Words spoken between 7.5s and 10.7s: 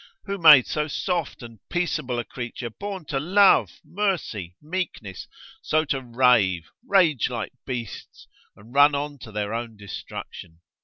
beasts, and run on to their own destruction?